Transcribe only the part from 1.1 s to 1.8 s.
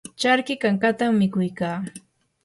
mikuy kaa.